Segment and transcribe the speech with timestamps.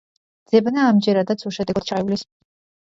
[0.53, 2.29] ძებნა ამჯერადაც უშედეგოდ ჩაივლის.